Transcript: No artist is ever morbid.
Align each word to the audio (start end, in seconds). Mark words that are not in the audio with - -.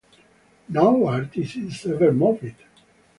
No 0.67 1.05
artist 1.07 1.57
is 1.57 1.85
ever 1.85 2.11
morbid. 2.11 2.55